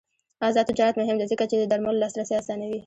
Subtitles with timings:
[0.47, 2.79] آزاد تجارت مهم دی ځکه چې د درملو لاسرسی اسانوي.